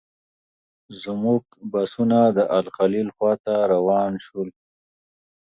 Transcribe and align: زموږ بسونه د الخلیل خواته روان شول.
زموږ 1.01 1.43
بسونه 1.71 2.19
د 2.37 2.39
الخلیل 2.57 3.07
خواته 3.15 3.55
روان 3.73 4.11
شول. 4.25 4.49